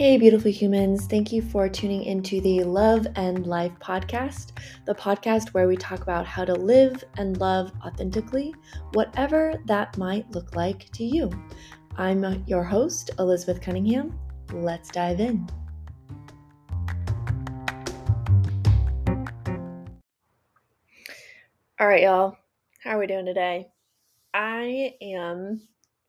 [0.00, 1.04] Hey, beautiful humans.
[1.04, 4.52] Thank you for tuning into the Love and Life podcast,
[4.86, 8.54] the podcast where we talk about how to live and love authentically,
[8.94, 11.30] whatever that might look like to you.
[11.98, 14.18] I'm your host, Elizabeth Cunningham.
[14.54, 15.46] Let's dive in.
[21.78, 22.38] All right, y'all.
[22.82, 23.68] How are we doing today?
[24.32, 25.60] I am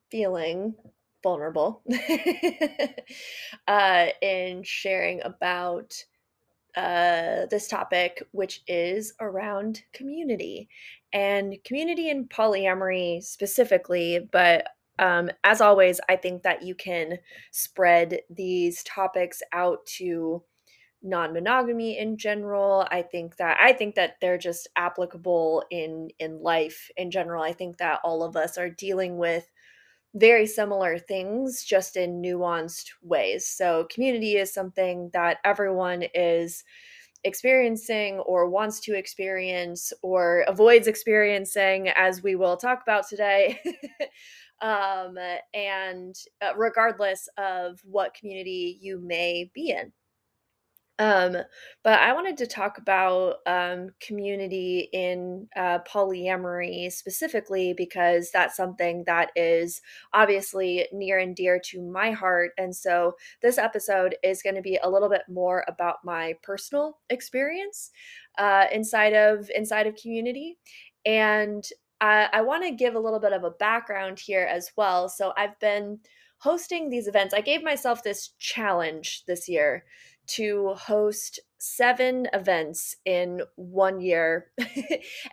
[0.10, 0.76] feeling
[1.24, 1.84] vulnerable
[3.68, 6.04] uh, in sharing about
[6.76, 10.70] uh, this topic, which is around community
[11.14, 14.28] and community and polyamory specifically.
[14.32, 14.68] But
[15.00, 17.18] um, as always, I think that you can
[17.52, 20.44] spread these topics out to
[21.04, 26.92] non-monogamy in general i think that i think that they're just applicable in in life
[26.96, 29.50] in general i think that all of us are dealing with
[30.14, 33.48] very similar things just in nuanced ways.
[33.48, 36.64] So, community is something that everyone is
[37.24, 43.60] experiencing or wants to experience or avoids experiencing, as we will talk about today.
[44.62, 45.18] um,
[45.54, 49.92] and uh, regardless of what community you may be in.
[51.02, 51.36] Um,
[51.84, 59.04] but I wanted to talk about um, community in uh, polyamory specifically because that's something
[59.08, 59.82] that is
[60.14, 62.52] obviously near and dear to my heart.
[62.60, 67.00] And so this episode is going to be a little bit more about my personal
[67.10, 67.90] experience
[68.38, 70.60] uh, inside of inside of community,
[71.04, 71.68] and
[72.00, 75.10] I, I want to give a little bit of a background here as well.
[75.10, 76.00] So I've been
[76.38, 77.34] hosting these events.
[77.34, 79.84] I gave myself this challenge this year
[80.36, 84.48] to host seven events in one year.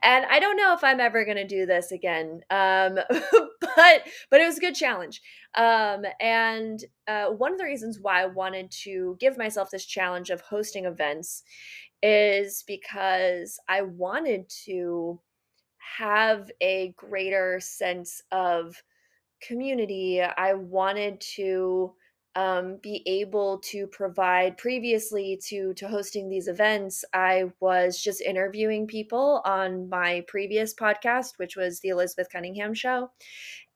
[0.03, 2.43] and I don't know if I'm ever going to do this again.
[2.51, 2.99] Um,
[3.61, 5.23] but but it was a good challenge.
[5.55, 10.31] Um, and uh, one of the reasons why I wanted to give myself this challenge
[10.31, 11.43] of hosting events
[12.03, 15.21] is because I wanted to
[15.99, 18.83] have a greater sense of
[19.41, 20.21] community.
[20.21, 21.95] I wanted to
[22.35, 28.87] um, be able to provide previously to to hosting these events i was just interviewing
[28.87, 33.11] people on my previous podcast which was the elizabeth cunningham show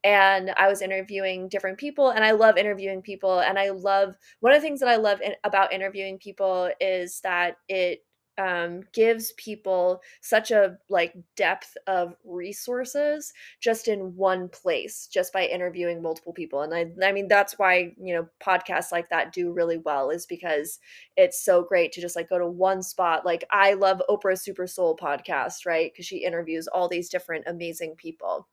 [0.05, 4.53] and i was interviewing different people and i love interviewing people and i love one
[4.53, 8.05] of the things that i love in, about interviewing people is that it
[8.43, 15.47] um, gives people such a like depth of resources just in one place just by
[15.47, 19.53] interviewing multiple people and I, I mean that's why you know podcasts like that do
[19.53, 20.81] really well is because
[21.17, 24.67] it's so great to just like go to one spot like i love oprah super
[24.67, 28.49] soul podcast right because she interviews all these different amazing people.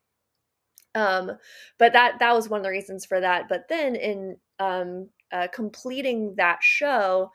[0.93, 1.31] Um
[1.79, 5.47] but that that was one of the reasons for that but then in um uh,
[5.53, 7.31] completing that show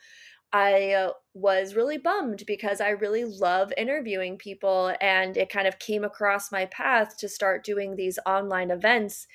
[0.55, 5.81] I uh, was really bummed because I really love interviewing people and it kind of
[5.81, 9.27] came across my path to start doing these online events.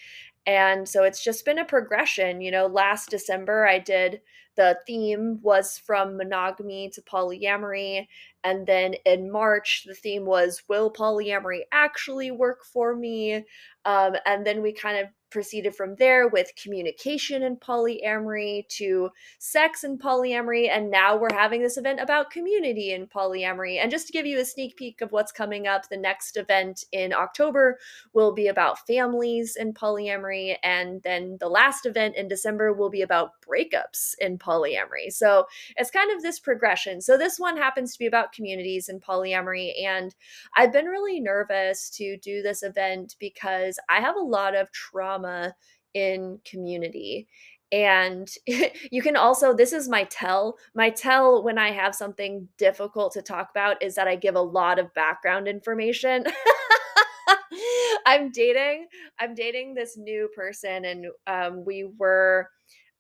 [0.48, 2.40] And so it's just been a progression.
[2.40, 4.22] You know, last December I did
[4.56, 8.08] the theme was from monogamy to polyamory.
[8.44, 13.46] And then in March, the theme was Will polyamory actually work for me?
[13.86, 19.84] Um, and then we kind of proceeded from there with communication and polyamory to sex
[19.84, 20.70] and polyamory.
[20.70, 23.82] And now we're having this event about community and polyamory.
[23.82, 26.86] And just to give you a sneak peek of what's coming up, the next event
[26.92, 27.80] in October
[28.14, 30.56] will be about families and polyamory.
[30.64, 35.12] And then the last event in December will be about breakups in polyamory.
[35.12, 35.46] So
[35.78, 37.02] it's kind of this progression.
[37.02, 39.74] So this one happens to be about communities and polyamory.
[39.86, 40.16] And
[40.56, 45.19] I've been really nervous to do this event because I have a lot of trauma
[45.20, 45.56] trauma
[45.94, 47.28] in community.
[47.72, 48.30] And
[48.92, 53.22] you can also this is my tell my tell when i have something difficult to
[53.22, 56.26] talk about is that i give a lot of background information.
[58.06, 58.88] I'm dating
[59.20, 62.50] i'm dating this new person and um, we were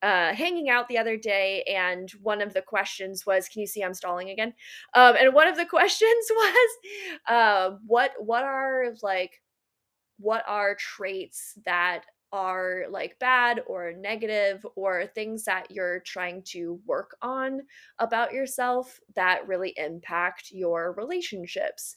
[0.01, 3.81] uh, hanging out the other day and one of the questions was can you see
[3.81, 4.53] i'm stalling again?
[4.93, 6.69] Um, and one of the questions was
[7.27, 9.41] uh, what what are like
[10.19, 16.79] what are traits that are like bad or negative or things that you're trying to
[16.85, 17.61] work on
[17.99, 21.95] about yourself that really impact your relationships.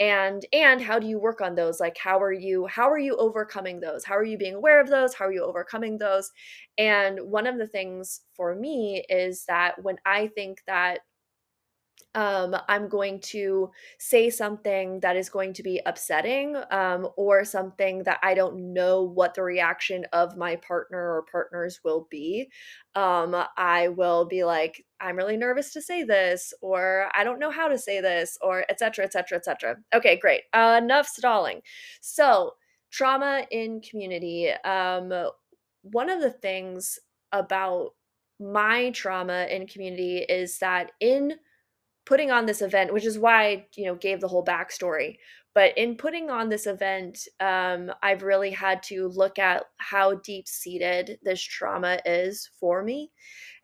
[0.00, 1.78] And and how do you work on those?
[1.78, 4.04] Like how are you how are you overcoming those?
[4.04, 5.14] How are you being aware of those?
[5.14, 6.32] How are you overcoming those?
[6.78, 11.00] And one of the things for me is that when i think that
[12.14, 18.04] um, I'm going to say something that is going to be upsetting um, or something
[18.04, 22.48] that I don't know what the reaction of my partner or partners will be.
[22.94, 27.50] Um, I will be like, I'm really nervous to say this, or I don't know
[27.50, 29.04] how to say this, or etc.
[29.04, 29.38] etc.
[29.38, 29.76] etc.
[29.92, 30.42] Okay, great.
[30.52, 31.62] Uh, enough stalling.
[32.00, 32.52] So,
[32.92, 34.52] trauma in community.
[34.64, 35.12] Um,
[35.82, 37.00] one of the things
[37.32, 37.90] about
[38.38, 41.34] my trauma in community is that in
[42.06, 45.16] putting on this event, which is why I, you know, gave the whole backstory.
[45.54, 50.48] But in putting on this event, um, I've really had to look at how deep
[50.48, 53.12] seated this trauma is for me.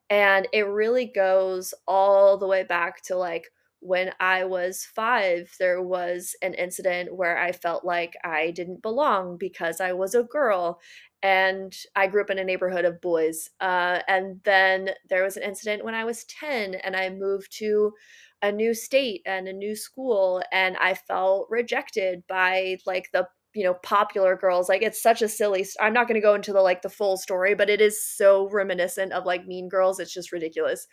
[0.08, 3.50] And it really goes all the way back to like
[3.80, 9.38] when I was five, there was an incident where I felt like I didn't belong
[9.38, 10.80] because I was a girl.
[11.22, 13.50] And I grew up in a neighborhood of boys.
[13.60, 17.92] Uh, and then there was an incident when I was 10 and I moved to
[18.42, 23.64] a new state and a new school and I felt rejected by like the you
[23.64, 26.60] know popular girls like it's such a silly i'm not going to go into the
[26.60, 30.30] like the full story but it is so reminiscent of like mean girls it's just
[30.30, 30.86] ridiculous.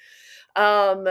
[0.55, 1.07] Um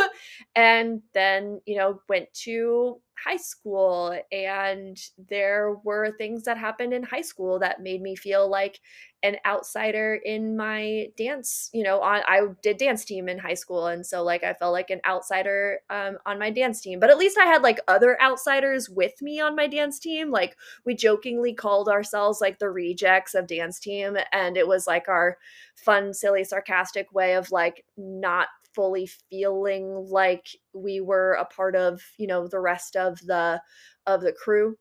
[0.54, 4.98] and then you know went to high school and
[5.28, 8.80] there were things that happened in high school that made me feel like
[9.22, 13.86] an outsider in my dance you know on i did dance team in high school
[13.86, 17.18] and so like i felt like an outsider um, on my dance team but at
[17.18, 21.54] least i had like other outsiders with me on my dance team like we jokingly
[21.54, 25.38] called ourselves like the rejects of dance team and it was like our
[25.74, 32.02] fun silly sarcastic way of like not fully feeling like we were a part of
[32.18, 33.60] you know the rest of the
[34.06, 34.76] of the crew.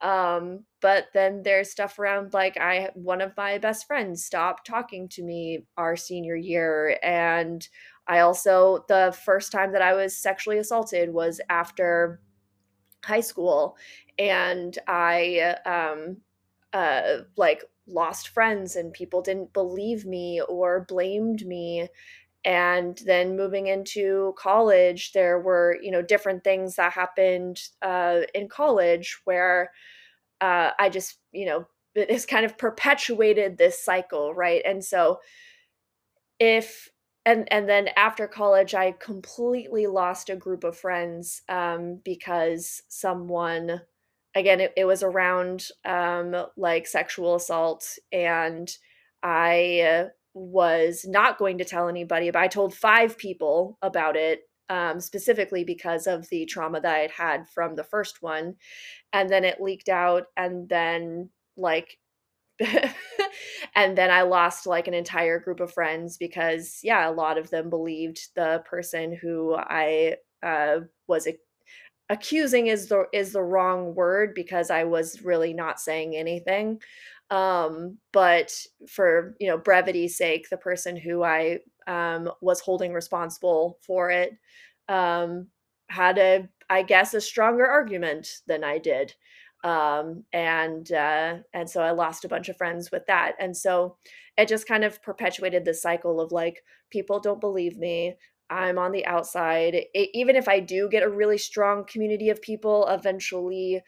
[0.00, 5.08] Um but then there's stuff around like i one of my best friends stopped talking
[5.08, 7.68] to me our senior year and
[8.06, 12.20] i also the first time that i was sexually assaulted was after
[13.04, 13.76] high school
[14.18, 16.16] and i um
[16.72, 21.88] uh like lost friends and people didn't believe me or blamed me
[22.44, 28.48] and then moving into college there were you know different things that happened uh, in
[28.48, 29.70] college where
[30.40, 34.62] uh, i just you know it has kind of perpetuated this cycle right?
[34.64, 35.20] And so
[36.38, 36.88] if
[37.26, 43.80] and and then after college i completely lost a group of friends um, because someone
[44.34, 48.76] again it, it was around um, like sexual assault and
[49.22, 54.42] i uh, was not going to tell anybody, but I told five people about it
[54.68, 58.54] um, specifically because of the trauma that I'd had from the first one.
[59.12, 61.98] And then it leaked out, and then, like,
[63.74, 67.50] and then I lost like an entire group of friends because, yeah, a lot of
[67.50, 71.38] them believed the person who I uh, was a-
[72.08, 76.80] accusing is the is the wrong word because I was really not saying anything
[77.30, 78.52] um, but
[78.88, 84.32] for you know brevity's sake the person who i um, was holding responsible for it
[84.88, 85.46] um,
[85.88, 89.14] had a i guess a stronger argument than i did.
[89.62, 93.32] Um, and uh, and so i lost a bunch of friends with that.
[93.38, 93.96] And so
[94.38, 98.16] it just kind of perpetuated this cycle of like people don't believe me.
[98.48, 99.74] I'm on the outside.
[99.74, 103.82] It, even if i do get a really strong community of people eventually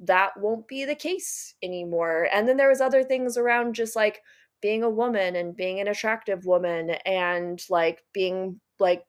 [0.00, 2.28] that won't be the case anymore.
[2.32, 4.20] And then there was other things around just like
[4.60, 9.04] being a woman and being an attractive woman and like being like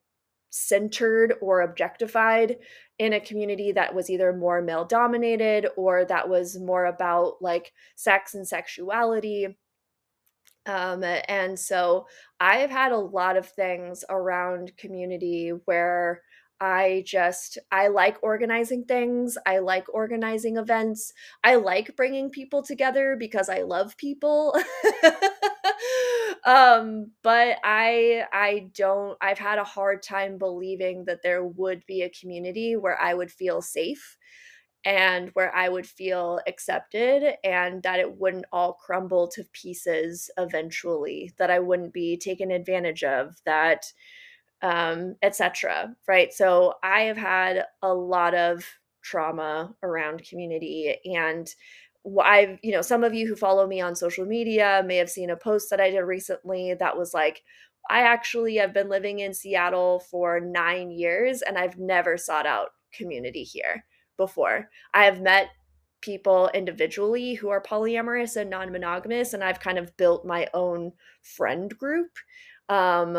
[0.49, 2.57] centered or objectified
[2.99, 7.73] in a community that was either more male dominated or that was more about like
[7.95, 9.57] sex and sexuality.
[10.65, 12.07] Um, and so
[12.39, 16.21] I've had a lot of things around community where
[16.59, 19.37] I just I like organizing things.
[19.45, 21.13] I like organizing events.
[21.43, 24.55] I like bringing people together because I love people.
[26.45, 32.01] um but I I don't I've had a hard time believing that there would be
[32.03, 34.17] a community where I would feel safe
[34.85, 41.33] and where I would feel accepted and that it wouldn't all crumble to pieces eventually,
[41.37, 43.91] that I wouldn't be taken advantage of, that
[44.61, 45.95] um, etc.
[46.07, 46.33] Right.
[46.33, 48.65] So I have had a lot of
[49.03, 51.47] trauma around community and
[52.23, 55.29] I've, you know, some of you who follow me on social media may have seen
[55.29, 57.43] a post that I did recently that was like,
[57.89, 62.69] I actually have been living in Seattle for nine years and I've never sought out
[62.93, 63.85] community here
[64.17, 64.69] before.
[64.93, 65.49] I have met
[66.01, 70.91] people individually who are polyamorous and non monogamous, and I've kind of built my own
[71.23, 72.09] friend group
[72.69, 73.13] um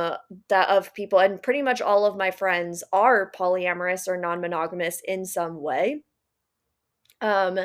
[0.49, 5.25] that of people and pretty much all of my friends are polyamorous or non-monogamous in
[5.25, 6.03] some way
[7.21, 7.59] um,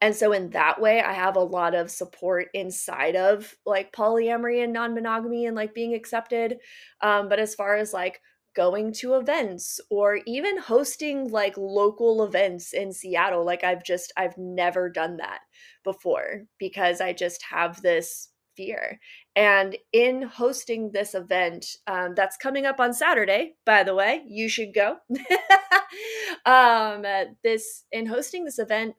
[0.00, 4.62] and so in that way, I have a lot of support inside of like polyamory
[4.62, 6.58] and non-monogamy and like being accepted.
[7.00, 8.20] Um, but as far as like
[8.54, 14.38] going to events or even hosting like local events in Seattle, like I've just I've
[14.38, 15.40] never done that
[15.82, 18.98] before because I just have this fear.
[19.36, 24.48] And in hosting this event um, that's coming up on Saturday, by the way, you
[24.48, 24.96] should go.
[26.46, 27.04] um,
[27.42, 28.94] this in hosting this event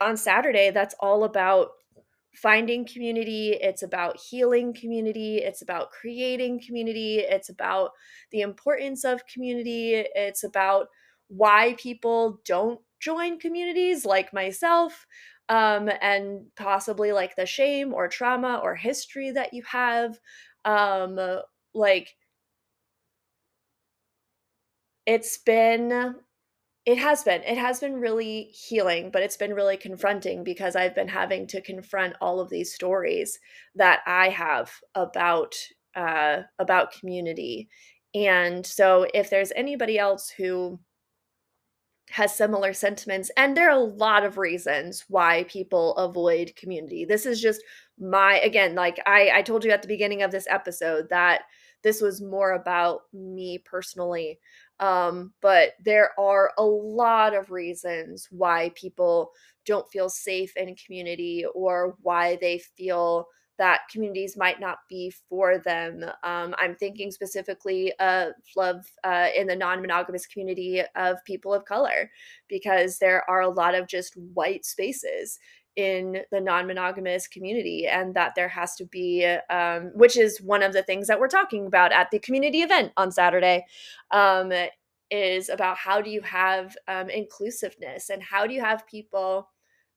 [0.00, 1.68] on Saturday, that's all about
[2.34, 3.50] finding community.
[3.60, 5.38] It's about healing community.
[5.38, 7.18] It's about creating community.
[7.18, 7.90] It's about
[8.30, 10.04] the importance of community.
[10.14, 10.86] It's about
[11.28, 15.06] why people don't join communities like myself
[15.48, 20.18] um, and possibly like the shame or trauma or history that you have.
[20.64, 21.18] Um,
[21.74, 22.08] like,
[25.06, 26.14] it's been
[26.84, 27.42] it has been.
[27.44, 31.60] It has been really healing, but it's been really confronting because I've been having to
[31.60, 33.38] confront all of these stories
[33.76, 35.54] that I have about
[35.94, 37.68] uh, about community.
[38.14, 40.80] And so, if there's anybody else who
[42.10, 47.04] has similar sentiments, and there are a lot of reasons why people avoid community.
[47.04, 47.62] This is just
[47.98, 51.42] my again, like I, I told you at the beginning of this episode that
[51.82, 54.38] this was more about me personally
[54.82, 59.30] um, but there are a lot of reasons why people
[59.64, 63.28] don't feel safe in community or why they feel
[63.58, 66.04] that communities might not be for them.
[66.22, 71.64] Um, I'm thinking specifically of love uh, in the non monogamous community of people of
[71.64, 72.10] color,
[72.48, 75.38] because there are a lot of just white spaces
[75.76, 80.72] in the non-monogamous community and that there has to be um, which is one of
[80.72, 83.64] the things that we're talking about at the community event on saturday
[84.10, 84.52] um,
[85.10, 89.48] is about how do you have um, inclusiveness and how do you have people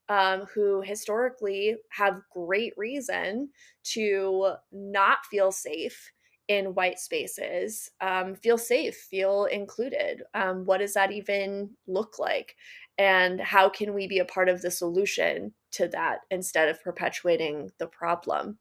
[0.09, 3.49] um, who historically have great reason
[3.83, 6.11] to not feel safe
[6.47, 12.55] in white spaces um, feel safe feel included um, what does that even look like?
[12.97, 17.71] And how can we be a part of the solution to that instead of perpetuating
[17.79, 18.59] the problem?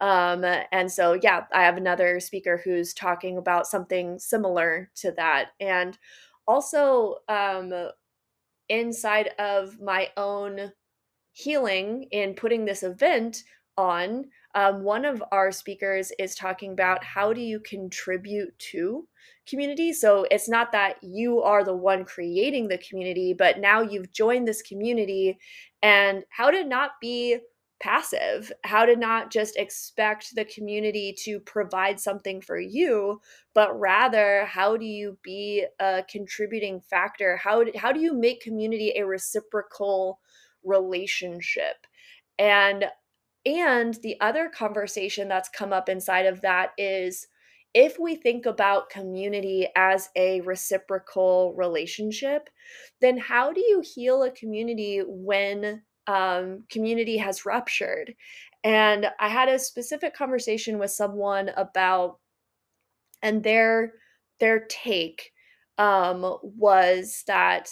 [0.00, 5.50] Um, and so yeah i have another speaker who's talking about something similar to that.
[5.60, 5.98] And
[6.48, 7.72] also um,
[8.68, 10.72] inside of my own
[11.32, 13.44] healing in putting this event
[13.76, 19.06] on um, one of our speakers is talking about how do you contribute to
[19.48, 19.92] community.
[19.92, 24.46] So it's not that you are the one creating the community but now you've joined
[24.46, 25.38] this community.
[25.82, 27.38] And how to not be
[27.80, 33.18] passive how to not just expect the community to provide something for you
[33.54, 37.38] but rather how do you be a contributing factor?
[37.38, 40.20] How how do you make community a reciprocal
[40.64, 41.86] relationship
[42.38, 42.86] and
[43.46, 47.26] and the other conversation that's come up inside of that is
[47.72, 52.50] if we think about community as a reciprocal relationship,
[53.00, 58.14] then how do you heal a community when um, community has ruptured?
[58.64, 62.18] And I had a specific conversation with someone about,
[63.22, 63.94] and their
[64.40, 65.32] their take
[65.78, 67.68] um, was that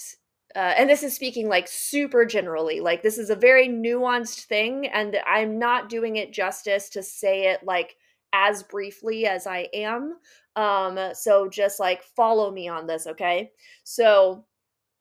[0.59, 4.89] uh, and this is speaking like super generally like this is a very nuanced thing
[4.89, 7.97] and i'm not doing it justice to say it like
[8.33, 10.17] as briefly as i am.
[10.57, 13.51] Um so just like follow me on this okay?
[13.85, 14.45] So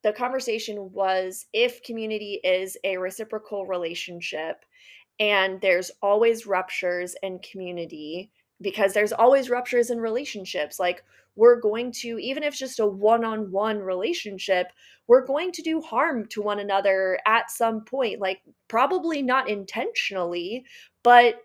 [0.02, 4.64] the conversation was if community is a reciprocal relationship
[5.18, 10.78] and there's always ruptures in community because there's always ruptures in relationships.
[10.78, 11.04] Like
[11.38, 14.66] we're going to even if it's just a one-on-one relationship
[15.06, 20.64] we're going to do harm to one another at some point like probably not intentionally
[21.04, 21.36] but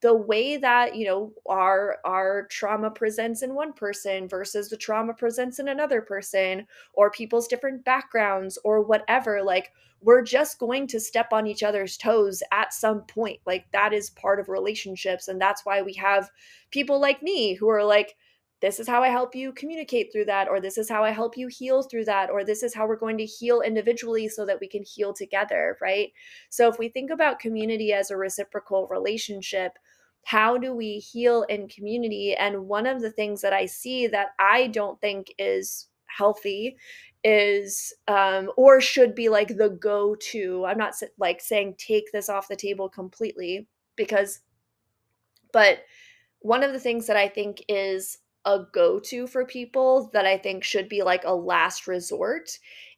[0.00, 5.12] the way that you know our our trauma presents in one person versus the trauma
[5.12, 10.98] presents in another person or people's different backgrounds or whatever like we're just going to
[10.98, 15.40] step on each other's toes at some point like that is part of relationships and
[15.40, 16.30] that's why we have
[16.70, 18.16] people like me who are like
[18.60, 21.36] this is how I help you communicate through that, or this is how I help
[21.36, 24.60] you heal through that, or this is how we're going to heal individually so that
[24.60, 26.12] we can heal together, right?
[26.50, 29.78] So, if we think about community as a reciprocal relationship,
[30.24, 32.34] how do we heal in community?
[32.34, 36.76] And one of the things that I see that I don't think is healthy
[37.22, 42.30] is um or should be like the go to i'm not like saying take this
[42.30, 44.40] off the table completely because
[45.52, 45.80] but
[46.40, 50.64] one of the things that I think is a go-to for people that I think
[50.64, 52.50] should be like a last resort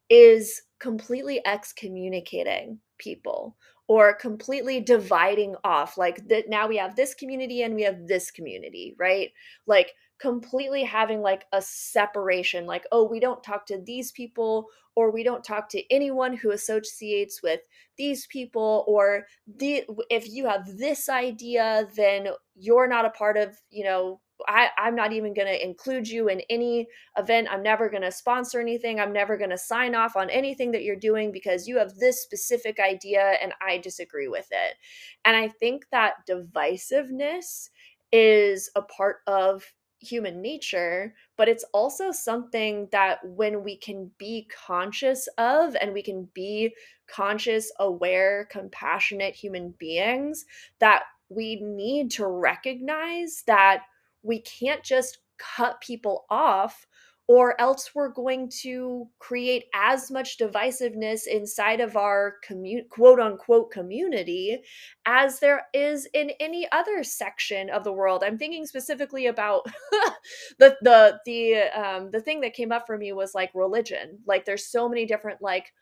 [0.09, 3.57] is completely excommunicating people
[3.89, 8.31] or completely dividing off like that now we have this community and we have this
[8.31, 9.31] community right?
[9.67, 15.11] Like completely having like a separation like oh we don't talk to these people or
[15.11, 17.61] we don't talk to anyone who associates with
[17.99, 23.57] these people or the if you have this idea then you're not a part of
[23.71, 27.49] you know I, I'm not even going to include you in any event.
[27.51, 29.01] I'm never going to sponsor anything.
[29.01, 32.23] I'm never going to sign off on anything that you're doing because you have this
[32.23, 34.77] specific idea and I disagree with it.
[35.25, 37.69] And I think that divisiveness
[38.13, 39.65] is a part of
[40.03, 46.03] human nature, but it's also something that when we can be conscious of and we
[46.03, 46.75] can be
[47.07, 50.45] conscious, aware, compassionate human beings,
[50.81, 53.85] that we need to recognize that
[54.23, 56.87] we can't just cut people off
[57.29, 63.71] or else we're going to create as much divisiveness inside of our commu- quote unquote
[63.71, 64.61] community
[65.07, 68.25] as there is in any other section of the world.
[68.25, 69.65] I'm thinking specifically about
[70.59, 74.19] the the the um the thing that came up for me was like religion.
[74.27, 75.73] Like there's so many different like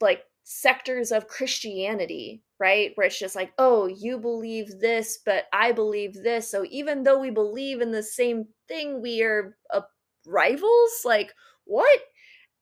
[0.00, 2.90] like sectors of Christianity, right?
[2.96, 6.50] Where it's just like, oh, you believe this, but I believe this.
[6.50, 9.82] So even though we believe in the same thing, we are uh,
[10.26, 10.90] rivals?
[11.04, 11.32] Like,
[11.66, 12.00] what?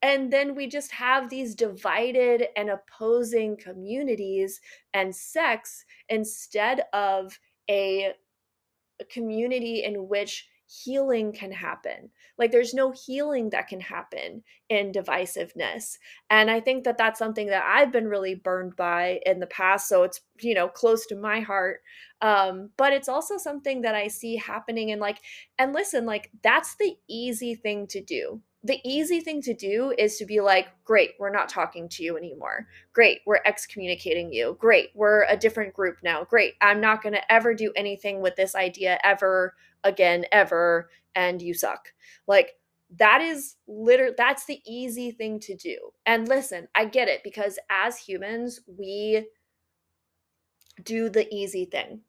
[0.03, 4.61] And then we just have these divided and opposing communities
[4.93, 7.41] and sects instead of
[7.71, 8.13] a,
[9.01, 12.11] a community in which healing can happen.
[12.37, 15.97] Like there's no healing that can happen in divisiveness.
[16.31, 19.89] And I think that that's something that I've been really burned by in the past,
[19.89, 21.81] so it's, you know, close to my heart.
[22.21, 25.19] Um but it's also something that I see happening and like
[25.59, 30.19] and listen, like that's the easy thing to do the easy thing to do is
[30.19, 32.69] to be like, great, we're not talking to you anymore.
[32.93, 34.59] Great, we're excommunicating you.
[34.61, 36.23] Great, we're a different group now.
[36.25, 41.41] Great, I'm not going to ever do anything with this idea ever again, ever, and
[41.41, 41.89] you suck.
[42.27, 42.57] Like,
[42.99, 45.91] that is literally that's the easy thing to do.
[46.05, 49.27] And listen, I get it because as humans, we
[50.83, 52.03] do the easy thing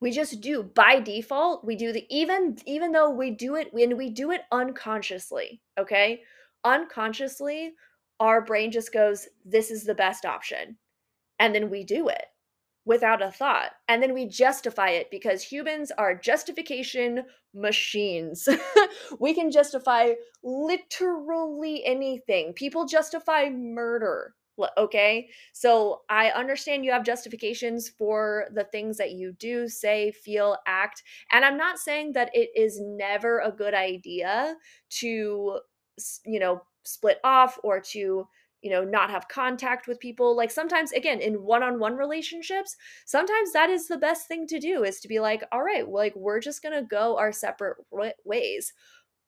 [0.00, 3.96] we just do by default we do the even even though we do it when
[3.96, 6.22] we do it unconsciously okay?
[6.64, 7.72] Unconsciously
[8.20, 10.76] our brain just goes this is the best option
[11.38, 12.24] and then we do it
[12.84, 18.48] without a thought and then we justify it because humans are justification machines.
[19.20, 22.52] We can justify literally anything.
[22.52, 24.34] People justify murder
[24.76, 25.28] okay?
[25.52, 31.02] So i understand you have justifications for the things that you do say feel act
[31.32, 34.56] and i'm not saying that it is never a good idea
[34.90, 35.60] to
[36.24, 38.26] you know split off or to
[38.62, 40.36] you know not have contact with people.
[40.36, 45.00] Like sometimes again in one-on-one relationships sometimes that is the best thing to do is
[45.00, 47.76] to be like all right well, like we're just gonna go our separate
[48.24, 48.72] ways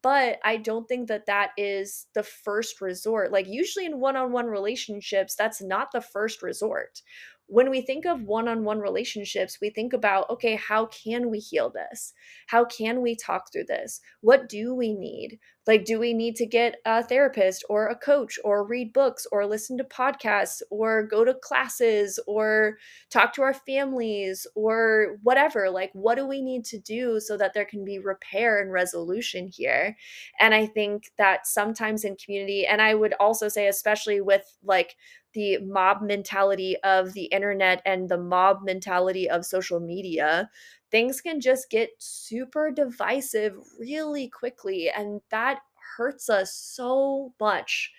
[0.02, 3.32] but I don't think that that is the first resort.
[3.32, 7.02] Like, usually in one on one relationships, that's not the first resort
[7.50, 11.40] when we think of one on one relationships, we think about, okay, how can we
[11.40, 12.12] heal this?
[12.46, 14.00] How can we talk through this?
[14.20, 15.40] What do we need?
[15.66, 19.46] Like, do we need to get a therapist or a coach or read books or
[19.46, 22.78] listen to podcasts or go to classes or
[23.10, 25.70] talk to our families or whatever?
[25.70, 29.48] Like, what do we need to do so that there can be repair and resolution
[29.48, 29.96] here?
[30.40, 34.96] And I think that sometimes in community, and I would also say, especially with like
[35.32, 40.50] the mob mentality of the internet and the mob mentality of social media,
[40.90, 44.90] things can just get super divisive really quickly.
[44.90, 45.60] And that
[45.96, 47.92] hurts us so much.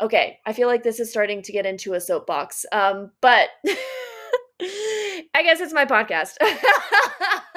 [0.00, 2.66] Okay, I feel like this is starting to get into a soapbox.
[2.72, 3.50] Um, but
[4.60, 6.36] I guess it's my podcast.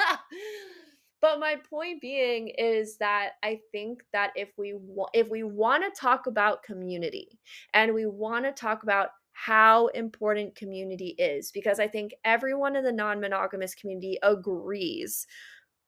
[1.35, 5.83] but my point being is that i think that if we wa- if we want
[5.83, 7.39] to talk about community
[7.73, 12.83] and we want to talk about how important community is because i think everyone in
[12.85, 15.27] the non-monogamous community agrees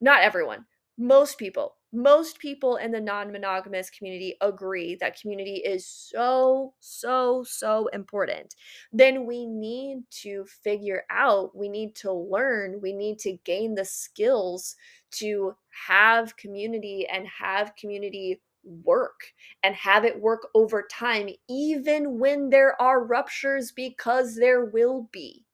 [0.01, 0.65] not everyone
[0.97, 7.87] most people most people in the non-monogamous community agree that community is so so so
[7.87, 8.55] important.
[8.91, 13.85] Then we need to figure out we need to learn we need to gain the
[13.85, 14.75] skills
[15.11, 15.55] to
[15.87, 19.21] have community and have community work
[19.63, 25.45] and have it work over time even when there are ruptures because there will be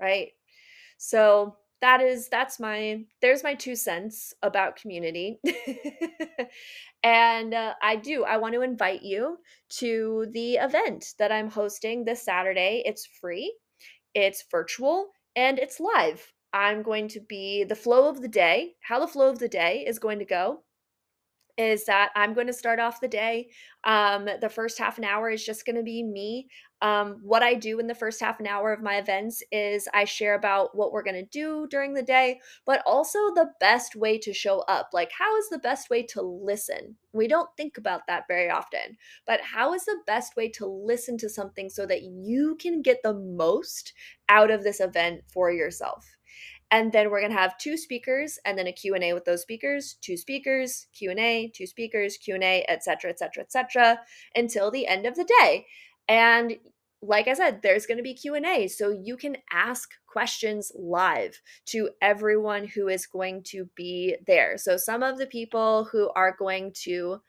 [0.00, 0.32] right?
[0.98, 5.40] So that is that's my there's my two cents about community.
[7.04, 9.38] And uh, i do i want to invite you
[9.78, 12.82] to the event that i'm hosting this saturday.
[12.84, 13.54] It's free
[14.14, 16.32] it's virtual and it's live.
[16.52, 19.84] I'm going to be the flow of the day how the flow of the day
[19.86, 20.64] is going to go
[21.58, 23.48] is that I'm going to start off the day.
[23.84, 26.48] Um, the first half an hour is just going to be me.
[26.80, 30.04] Um, what I do in the first half an hour of my events is I
[30.04, 34.16] share about what we're going to do during the day, but also the best way
[34.18, 34.90] to show up.
[34.92, 36.96] Like, how is the best way to listen?
[37.12, 41.18] We don't think about that very often, but how is the best way to listen
[41.18, 43.92] to something so that you can get the most
[44.28, 46.17] out of this event for yourself?
[46.70, 49.96] And then we're going to have two speakers and then a q&a with those speakers
[50.00, 54.00] two speakers q&a two speakers q&a etc etc etc
[54.34, 55.66] until the end of the day.
[56.08, 56.56] And
[57.00, 61.90] like i said there's going to be q&a so you can ask questions live to
[62.02, 64.58] everyone who is going to be there.
[64.58, 67.20] So some of the people who are going to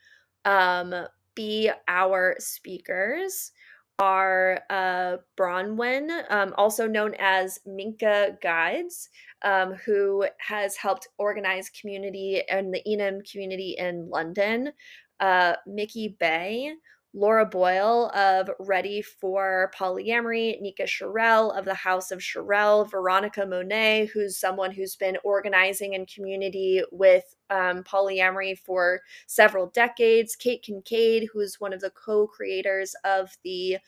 [0.43, 0.95] um,
[1.36, 3.52] be our speakers
[4.00, 9.10] are uh, Bronwyn, um, also known as Minka Guides,
[9.44, 14.72] um, who has helped organize community and the Enum community in London.
[15.20, 16.74] Uh, Mickey Bay,
[17.13, 24.12] Laura Boyle of Ready for Polyamory, Nika Sherelle of the House of Sherelle, Veronica Monet,
[24.13, 31.30] who's someone who's been organizing in community with um, polyamory for several decades, Kate Kincaid,
[31.34, 33.80] who's one of the co creators of the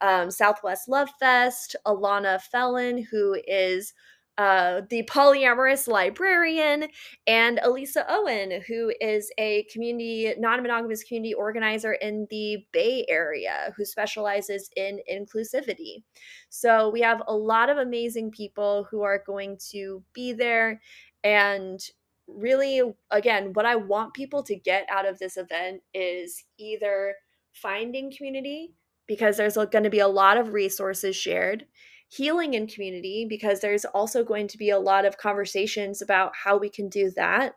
[0.00, 3.92] um, Southwest Love Fest, Alana Felon, who is
[4.40, 6.88] uh, the polyamorous librarian,
[7.26, 13.74] and Elisa Owen, who is a community, non monogamous community organizer in the Bay Area
[13.76, 16.04] who specializes in inclusivity.
[16.48, 20.80] So we have a lot of amazing people who are going to be there.
[21.22, 21.78] And
[22.26, 27.14] really, again, what I want people to get out of this event is either
[27.52, 28.72] finding community
[29.06, 31.66] because there's going to be a lot of resources shared
[32.10, 36.58] healing in community because there's also going to be a lot of conversations about how
[36.58, 37.54] we can do that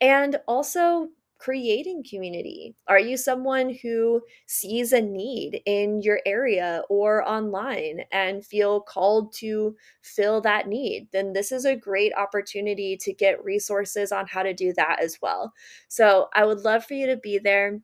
[0.00, 2.74] and also creating community.
[2.88, 9.32] Are you someone who sees a need in your area or online and feel called
[9.34, 11.08] to fill that need?
[11.12, 15.18] Then this is a great opportunity to get resources on how to do that as
[15.20, 15.52] well.
[15.88, 17.80] So i would love for you to be there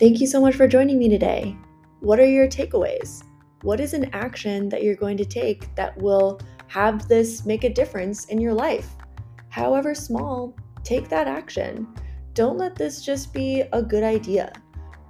[0.00, 1.54] Thank you so much for joining me today.
[2.00, 3.22] What are your takeaways?
[3.60, 7.68] What is an action that you're going to take that will have this make a
[7.68, 8.96] difference in your life?
[9.50, 11.86] However small, take that action.
[12.32, 14.54] Don't let this just be a good idea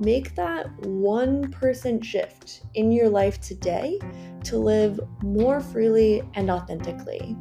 [0.01, 3.99] make that 1% shift in your life today
[4.43, 7.37] to live more freely and authentically.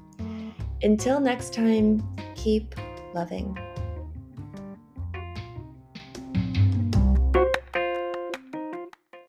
[0.82, 2.02] Until next time,
[2.34, 2.74] keep
[3.14, 3.54] loving.